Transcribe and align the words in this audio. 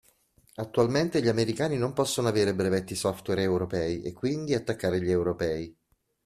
Attualmente 0.55 1.21
gli 1.21 1.27
Americani 1.27 1.77
non 1.77 1.93
possono 1.93 2.27
avere 2.27 2.55
brevetti 2.55 2.95
software 2.95 3.43
Europei 3.43 4.01
e 4.01 4.13
quindi 4.13 4.55
attaccare 4.55 4.99
gli 4.99 5.11
Europei. 5.11 5.77